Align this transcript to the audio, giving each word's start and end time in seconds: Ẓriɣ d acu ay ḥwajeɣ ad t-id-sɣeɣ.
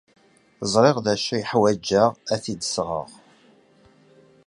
Ẓriɣ 0.71 0.97
d 1.05 1.07
acu 1.13 1.29
ay 1.35 1.43
ḥwajeɣ 1.51 2.09
ad 2.33 2.39
t-id-sɣeɣ. 2.43 3.07